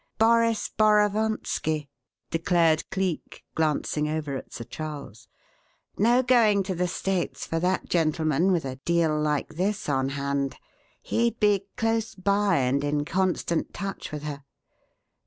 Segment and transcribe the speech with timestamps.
[0.17, 1.87] "Boris Borovonski!"
[2.31, 5.27] declared Cleek, glancing over at Sir Charles.
[5.95, 10.55] "No going to the States for that gentleman with a 'deal' like this on hand.
[11.03, 14.43] He'd be close by and in constant touch with her.